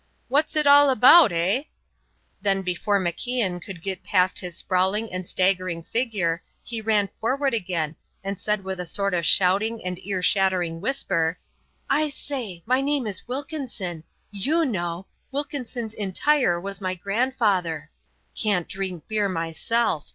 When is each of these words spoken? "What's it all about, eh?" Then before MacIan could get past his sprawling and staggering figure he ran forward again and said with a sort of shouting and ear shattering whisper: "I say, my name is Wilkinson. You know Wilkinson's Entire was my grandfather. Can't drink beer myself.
"What's 0.29 0.55
it 0.55 0.65
all 0.65 0.89
about, 0.89 1.31
eh?" 1.31 1.65
Then 2.41 2.63
before 2.63 2.99
MacIan 2.99 3.61
could 3.63 3.83
get 3.83 4.03
past 4.03 4.39
his 4.39 4.57
sprawling 4.57 5.13
and 5.13 5.29
staggering 5.29 5.83
figure 5.83 6.41
he 6.63 6.81
ran 6.81 7.07
forward 7.19 7.53
again 7.53 7.95
and 8.23 8.39
said 8.39 8.63
with 8.63 8.79
a 8.79 8.85
sort 8.87 9.13
of 9.13 9.27
shouting 9.27 9.85
and 9.85 10.03
ear 10.03 10.23
shattering 10.23 10.81
whisper: 10.81 11.37
"I 11.87 12.09
say, 12.09 12.63
my 12.65 12.81
name 12.81 13.05
is 13.05 13.27
Wilkinson. 13.27 14.03
You 14.31 14.65
know 14.65 15.05
Wilkinson's 15.31 15.93
Entire 15.93 16.59
was 16.59 16.81
my 16.81 16.95
grandfather. 16.95 17.91
Can't 18.35 18.67
drink 18.67 19.07
beer 19.07 19.29
myself. 19.29 20.07